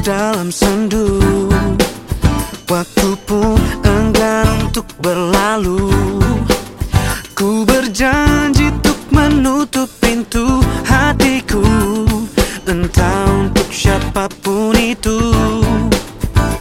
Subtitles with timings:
[0.00, 1.20] dalam sendu.
[2.68, 5.90] Waktu pun enggan untuk berlalu.
[7.36, 11.64] Ku berjanji untuk menutup pintu hatiku.
[12.64, 15.18] Entah untuk siapa pun itu.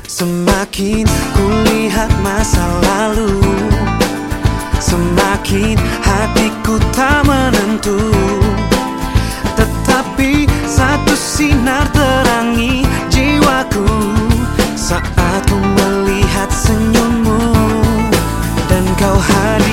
[0.09, 3.39] Semakin kulihat masa lalu
[4.79, 8.18] Semakin hatiku tak menentu
[19.41, 19.68] I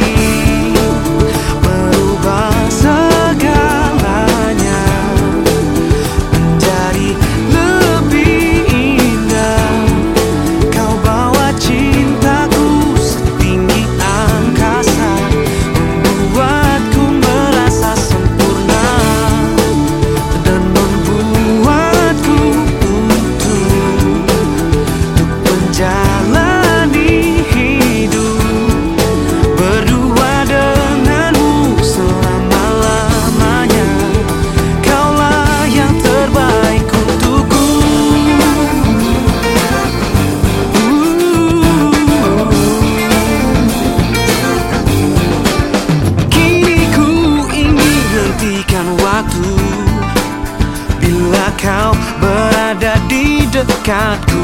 [53.86, 54.35] can't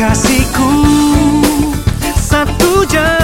[0.00, 0.70] kasihku.
[2.16, 3.19] Satu jam